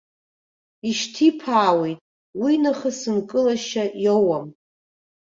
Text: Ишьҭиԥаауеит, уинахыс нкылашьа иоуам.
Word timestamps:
Ишьҭиԥаауеит, 0.89 1.99
уинахыс 2.41 2.99
нкылашьа 3.15 3.83
иоуам. 4.03 4.45